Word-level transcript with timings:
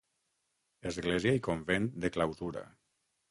Església 0.91 1.35
i 1.39 1.43
convent 1.49 1.87
de 2.07 2.11
clausura. 2.17 2.65